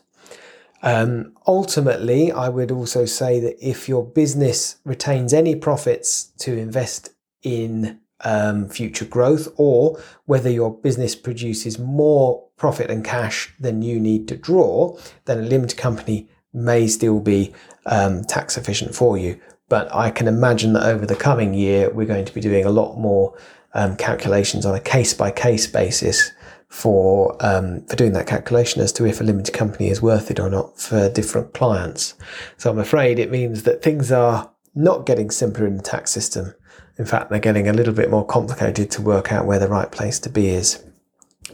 Um, 0.86 1.32
ultimately, 1.48 2.30
I 2.30 2.48
would 2.48 2.70
also 2.70 3.06
say 3.06 3.40
that 3.40 3.56
if 3.60 3.88
your 3.88 4.06
business 4.06 4.76
retains 4.84 5.34
any 5.34 5.56
profits 5.56 6.26
to 6.38 6.56
invest 6.56 7.10
in 7.42 7.98
um, 8.24 8.68
future 8.68 9.04
growth, 9.04 9.48
or 9.56 10.00
whether 10.26 10.48
your 10.48 10.72
business 10.72 11.16
produces 11.16 11.76
more 11.76 12.46
profit 12.56 12.88
and 12.88 13.04
cash 13.04 13.52
than 13.58 13.82
you 13.82 13.98
need 13.98 14.28
to 14.28 14.36
draw, 14.36 14.96
then 15.24 15.40
a 15.40 15.42
limited 15.42 15.76
company 15.76 16.28
may 16.54 16.86
still 16.86 17.18
be 17.18 17.52
um, 17.86 18.22
tax 18.22 18.56
efficient 18.56 18.94
for 18.94 19.18
you. 19.18 19.40
But 19.68 19.92
I 19.92 20.10
can 20.10 20.28
imagine 20.28 20.72
that 20.74 20.86
over 20.86 21.04
the 21.04 21.16
coming 21.16 21.52
year, 21.52 21.90
we're 21.90 22.06
going 22.06 22.26
to 22.26 22.32
be 22.32 22.40
doing 22.40 22.64
a 22.64 22.70
lot 22.70 22.96
more 22.96 23.36
um, 23.74 23.96
calculations 23.96 24.64
on 24.64 24.76
a 24.76 24.80
case 24.80 25.12
by 25.14 25.32
case 25.32 25.66
basis 25.66 26.30
for 26.68 27.36
um, 27.40 27.84
for 27.86 27.96
doing 27.96 28.12
that 28.12 28.26
calculation 28.26 28.82
as 28.82 28.92
to 28.92 29.06
if 29.06 29.20
a 29.20 29.24
limited 29.24 29.54
company 29.54 29.88
is 29.88 30.02
worth 30.02 30.30
it 30.30 30.40
or 30.40 30.50
not 30.50 30.78
for 30.78 31.08
different 31.08 31.54
clients. 31.54 32.14
So 32.56 32.70
I'm 32.70 32.78
afraid 32.78 33.18
it 33.18 33.30
means 33.30 33.62
that 33.62 33.82
things 33.82 34.10
are 34.10 34.52
not 34.74 35.06
getting 35.06 35.30
simpler 35.30 35.66
in 35.66 35.76
the 35.76 35.82
tax 35.82 36.10
system 36.10 36.54
in 36.98 37.04
fact, 37.04 37.30
they're 37.30 37.38
getting 37.38 37.68
a 37.68 37.72
little 37.72 37.92
bit 37.92 38.10
more 38.10 38.24
complicated 38.24 38.90
to 38.92 39.02
work 39.02 39.32
out 39.32 39.46
where 39.46 39.58
the 39.58 39.68
right 39.68 39.90
place 39.90 40.18
to 40.20 40.30
be 40.30 40.48
is. 40.48 40.82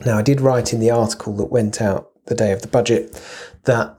Now, 0.06 0.18
I 0.18 0.22
did 0.22 0.40
write 0.40 0.72
in 0.72 0.80
the 0.80 0.90
article 0.90 1.36
that 1.36 1.46
went 1.46 1.82
out 1.82 2.10
the 2.26 2.34
day 2.34 2.52
of 2.52 2.62
the 2.62 2.68
budget 2.68 3.20
that 3.64 3.98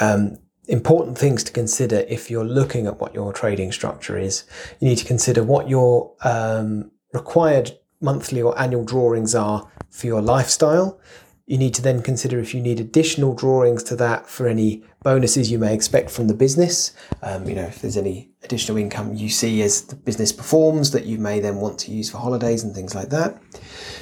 um, 0.00 0.38
important 0.68 1.18
things 1.18 1.44
to 1.44 1.52
consider 1.52 2.04
if 2.08 2.30
you're 2.30 2.44
looking 2.44 2.86
at 2.86 2.98
what 2.98 3.14
your 3.14 3.32
trading 3.32 3.72
structure 3.72 4.16
is. 4.16 4.44
You 4.80 4.88
need 4.88 4.96
to 4.98 5.04
consider 5.04 5.42
what 5.42 5.68
your 5.68 6.14
um, 6.24 6.90
required 7.12 7.72
monthly 8.00 8.42
or 8.42 8.58
annual 8.58 8.84
drawings 8.84 9.34
are 9.34 9.70
for 9.90 10.06
your 10.06 10.22
lifestyle. 10.22 11.00
You 11.46 11.58
need 11.58 11.74
to 11.74 11.82
then 11.82 12.02
consider 12.02 12.38
if 12.38 12.54
you 12.54 12.60
need 12.60 12.78
additional 12.78 13.34
drawings 13.34 13.82
to 13.84 13.96
that 13.96 14.28
for 14.28 14.46
any 14.46 14.84
bonuses 15.02 15.50
you 15.50 15.58
may 15.58 15.74
expect 15.74 16.10
from 16.10 16.28
the 16.28 16.34
business. 16.34 16.92
Um, 17.22 17.48
you 17.48 17.56
know, 17.56 17.64
if 17.64 17.82
there's 17.82 17.96
any 17.96 18.30
additional 18.44 18.78
income 18.78 19.14
you 19.14 19.28
see 19.28 19.60
as 19.62 19.82
the 19.82 19.96
business 19.96 20.32
performs 20.32 20.92
that 20.92 21.06
you 21.06 21.18
may 21.18 21.40
then 21.40 21.56
want 21.56 21.78
to 21.80 21.90
use 21.90 22.08
for 22.08 22.18
holidays 22.18 22.62
and 22.62 22.74
things 22.74 22.94
like 22.94 23.08
that. 23.10 23.40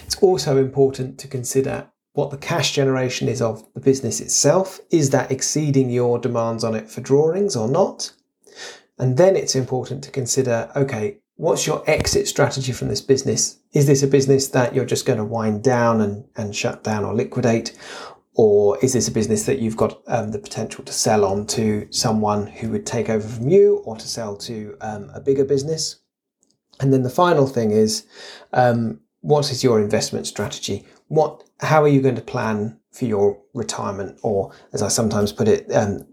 It's 0.04 0.16
also 0.16 0.58
important 0.58 1.18
to 1.20 1.28
consider 1.28 1.90
what 2.12 2.30
the 2.30 2.36
cash 2.36 2.72
generation 2.72 3.28
is 3.28 3.40
of 3.40 3.64
the 3.74 3.80
business 3.80 4.20
itself. 4.20 4.80
Is 4.90 5.10
that 5.10 5.30
exceeding 5.30 5.88
your 5.88 6.18
demands 6.18 6.64
on 6.64 6.74
it 6.74 6.90
for 6.90 7.00
drawings 7.00 7.56
or 7.56 7.68
not? 7.68 8.12
And 8.98 9.16
then 9.16 9.36
it's 9.36 9.54
important 9.54 10.02
to 10.04 10.10
consider 10.10 10.70
okay, 10.74 11.18
what's 11.38 11.68
your 11.68 11.82
exit 11.88 12.26
strategy 12.26 12.72
from 12.72 12.88
this 12.88 13.00
business? 13.00 13.60
Is 13.72 13.86
this 13.86 14.02
a 14.02 14.08
business 14.08 14.48
that 14.48 14.74
you're 14.74 14.84
just 14.84 15.06
going 15.06 15.18
to 15.18 15.24
wind 15.24 15.62
down 15.62 16.00
and, 16.00 16.24
and 16.36 16.54
shut 16.54 16.82
down 16.82 17.04
or 17.04 17.14
liquidate? 17.14 17.78
Or 18.34 18.76
is 18.84 18.92
this 18.92 19.08
a 19.08 19.12
business 19.12 19.46
that 19.46 19.60
you've 19.60 19.76
got 19.76 20.02
um, 20.08 20.32
the 20.32 20.38
potential 20.40 20.84
to 20.84 20.92
sell 20.92 21.24
on 21.24 21.46
to 21.48 21.86
someone 21.90 22.48
who 22.48 22.70
would 22.70 22.84
take 22.84 23.08
over 23.08 23.26
from 23.26 23.48
you 23.48 23.76
or 23.84 23.96
to 23.96 24.06
sell 24.06 24.36
to 24.38 24.76
um, 24.80 25.10
a 25.14 25.20
bigger 25.20 25.44
business? 25.44 26.00
And 26.80 26.92
then 26.92 27.04
the 27.04 27.10
final 27.10 27.46
thing 27.46 27.70
is 27.70 28.06
um, 28.52 29.00
what 29.20 29.50
is 29.52 29.62
your 29.62 29.80
investment 29.80 30.26
strategy? 30.26 30.86
What, 31.06 31.44
how 31.60 31.82
are 31.82 31.88
you 31.88 32.02
going 32.02 32.16
to 32.16 32.20
plan 32.20 32.80
for 32.90 33.04
your 33.04 33.40
retirement? 33.54 34.18
Or, 34.22 34.52
as 34.72 34.82
I 34.82 34.88
sometimes 34.88 35.32
put 35.32 35.46
it, 35.46 35.72
um, 35.72 36.04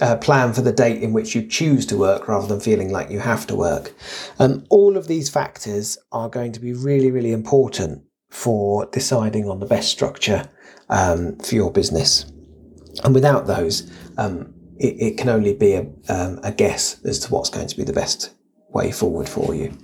uh, 0.00 0.16
plan 0.16 0.52
for 0.52 0.62
the 0.62 0.72
date 0.72 1.02
in 1.02 1.12
which 1.12 1.34
you 1.34 1.46
choose 1.46 1.86
to 1.86 1.96
work 1.96 2.28
rather 2.28 2.46
than 2.46 2.60
feeling 2.60 2.90
like 2.90 3.10
you 3.10 3.20
have 3.20 3.46
to 3.48 3.56
work. 3.56 3.92
Um, 4.38 4.64
all 4.70 4.96
of 4.96 5.08
these 5.08 5.28
factors 5.28 5.98
are 6.12 6.28
going 6.28 6.52
to 6.52 6.60
be 6.60 6.72
really, 6.72 7.10
really 7.10 7.32
important 7.32 8.02
for 8.30 8.86
deciding 8.86 9.48
on 9.48 9.60
the 9.60 9.66
best 9.66 9.88
structure 9.88 10.48
um, 10.88 11.36
for 11.38 11.54
your 11.54 11.72
business. 11.72 12.26
And 13.04 13.14
without 13.14 13.46
those, 13.46 13.90
um, 14.18 14.54
it, 14.78 14.94
it, 15.00 15.18
can 15.18 15.28
only 15.28 15.54
be 15.54 15.72
a, 15.74 15.86
um, 16.08 16.38
a 16.42 16.52
guess 16.52 17.04
as 17.04 17.18
to 17.20 17.32
what's 17.32 17.50
going 17.50 17.66
to 17.66 17.76
be 17.76 17.84
the 17.84 17.92
best 17.92 18.34
way 18.70 18.92
forward 18.92 19.28
for 19.28 19.54
you. 19.54 19.76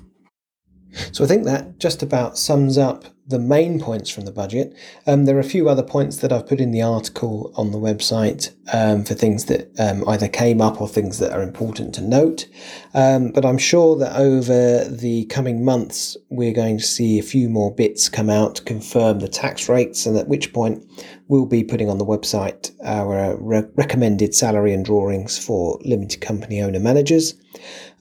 So 1.13 1.25
I 1.25 1.27
think 1.27 1.45
that 1.45 1.79
just 1.79 2.03
about 2.03 2.39
sums 2.39 2.77
up 2.79 3.05
the 3.27 3.39
main 3.39 3.81
points 3.81 4.11
from 4.11 4.25
the 4.25 4.33
budget. 4.33 4.75
Um, 5.07 5.27
there 5.27 5.37
are 5.37 5.41
a 5.41 5.45
few 5.45 5.69
other 5.69 5.83
points 5.83 6.19
that 6.19 6.33
I've 6.33 6.47
put 6.47 6.61
in 6.61 6.73
the 6.73 6.83
article 6.83 7.53
on 7.57 7.71
the 7.71 7.79
website 7.79 8.53
um, 8.73 9.05
for 9.05 9.15
things 9.15 9.45
that 9.45 9.71
um, 9.79 10.07
either 10.09 10.29
came 10.29 10.61
up 10.61 10.81
or 10.81 10.89
things 10.89 11.19
that 11.19 11.33
are 11.33 11.43
important 11.43 11.95
to 11.95 12.01
note. 12.01 12.47
Um, 12.95 13.31
but 13.31 13.45
I'm 13.45 13.59
sure 13.59 13.97
that 13.97 14.17
over 14.17 14.85
the 14.85 15.27
coming 15.27 15.65
months, 15.65 16.17
we're 16.31 16.53
going 16.53 16.79
to 16.79 16.85
see 16.85 17.19
a 17.19 17.23
few 17.23 17.49
more 17.49 17.73
bits 17.73 18.09
come 18.09 18.29
out 18.29 18.57
to 18.57 18.63
confirm 18.65 19.21
the 19.21 19.29
tax 19.29 19.69
rates, 19.69 20.05
and 20.05 20.17
at 20.17 20.29
which 20.29 20.53
point 20.53 20.85
we'll 21.33 21.47
be 21.47 21.65
putting 21.65 21.89
on 21.89 21.97
the 21.97 22.05
website 22.05 22.71
our 22.85 23.39
re- 23.41 23.65
recommended 23.75 24.35
salary 24.35 24.75
and 24.75 24.85
drawings 24.85 25.43
for 25.43 25.81
limited 25.83 26.21
company 26.21 26.61
owner 26.61 26.79
managers. 26.79 27.33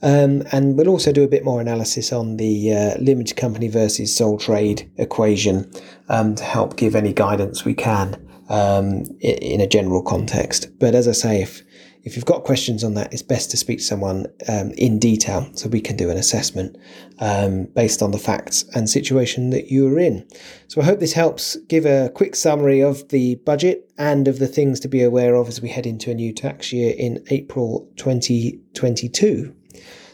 Um, 0.01 0.43
and 0.51 0.77
we'll 0.77 0.89
also 0.89 1.13
do 1.13 1.23
a 1.23 1.29
bit 1.29 1.45
more 1.45 1.61
analysis 1.61 2.11
on 2.11 2.35
the 2.35 2.73
uh, 2.73 2.97
limited 2.99 3.37
company 3.37 3.69
versus 3.69 4.13
sole 4.13 4.37
trade 4.37 4.91
equation 4.97 5.71
um, 6.09 6.35
to 6.35 6.43
help 6.43 6.75
give 6.75 6.93
any 6.93 7.13
guidance 7.13 7.63
we 7.63 7.73
can 7.73 8.21
um, 8.49 9.05
in 9.21 9.61
a 9.61 9.67
general 9.67 10.03
context. 10.03 10.67
But 10.77 10.93
as 10.93 11.07
I 11.07 11.13
say, 11.13 11.41
if 11.41 11.63
if 12.03 12.15
you've 12.15 12.25
got 12.25 12.43
questions 12.43 12.83
on 12.83 12.95
that, 12.95 13.13
it's 13.13 13.21
best 13.21 13.51
to 13.51 13.57
speak 13.57 13.79
to 13.79 13.83
someone 13.83 14.25
um, 14.47 14.71
in 14.71 14.97
detail 14.97 15.47
so 15.53 15.69
we 15.69 15.81
can 15.81 15.95
do 15.95 16.09
an 16.09 16.17
assessment 16.17 16.77
um, 17.19 17.65
based 17.75 18.01
on 18.01 18.11
the 18.11 18.17
facts 18.17 18.63
and 18.73 18.89
situation 18.89 19.51
that 19.51 19.71
you're 19.71 19.99
in. 19.99 20.27
So 20.67 20.81
I 20.81 20.85
hope 20.85 20.99
this 20.99 21.13
helps 21.13 21.55
give 21.67 21.85
a 21.85 22.09
quick 22.09 22.35
summary 22.35 22.81
of 22.81 23.07
the 23.09 23.35
budget 23.35 23.91
and 23.97 24.27
of 24.27 24.39
the 24.39 24.47
things 24.47 24.79
to 24.81 24.87
be 24.87 25.03
aware 25.03 25.35
of 25.35 25.47
as 25.47 25.61
we 25.61 25.69
head 25.69 25.85
into 25.85 26.09
a 26.09 26.15
new 26.15 26.33
tax 26.33 26.73
year 26.73 26.95
in 26.97 27.23
April 27.29 27.87
2022. 27.97 29.55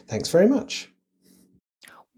Thanks 0.07 0.29
very 0.29 0.47
much. 0.47 0.89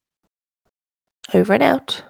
Over 1.35 1.55
and 1.55 1.63
out. 1.63 2.03